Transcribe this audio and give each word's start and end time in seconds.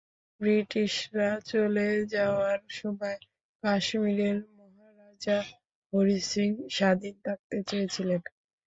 ব্রিটিশরা 0.41 1.29
চলে 1.45 1.85
যাওয়ার 2.15 2.59
সময় 2.71 3.17
কাশ্মীরের 3.63 4.37
মহারাজা 4.57 5.37
হরি 5.93 6.19
সিং 6.29 6.49
স্বাধীন 6.69 7.15
থাকতে 7.25 7.57
চেয়েছিলেন। 7.69 8.21